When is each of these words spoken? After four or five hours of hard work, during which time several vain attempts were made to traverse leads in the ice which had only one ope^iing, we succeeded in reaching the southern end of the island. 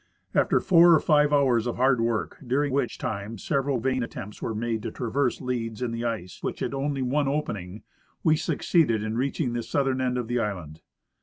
After 0.33 0.59
four 0.59 0.93
or 0.95 0.99
five 0.99 1.31
hours 1.31 1.67
of 1.67 1.75
hard 1.75 2.01
work, 2.01 2.39
during 2.47 2.73
which 2.73 2.97
time 2.97 3.37
several 3.37 3.79
vain 3.79 4.01
attempts 4.01 4.41
were 4.41 4.55
made 4.55 4.81
to 4.81 4.89
traverse 4.89 5.39
leads 5.41 5.79
in 5.83 5.91
the 5.91 6.05
ice 6.05 6.41
which 6.41 6.59
had 6.61 6.73
only 6.73 7.03
one 7.03 7.27
ope^iing, 7.27 7.83
we 8.23 8.35
succeeded 8.35 9.03
in 9.03 9.15
reaching 9.15 9.53
the 9.53 9.61
southern 9.61 10.01
end 10.01 10.17
of 10.17 10.27
the 10.27 10.39
island. 10.39 10.81